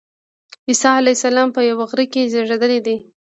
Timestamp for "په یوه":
1.55-1.85